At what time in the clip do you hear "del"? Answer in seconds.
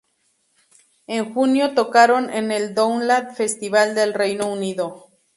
3.93-4.15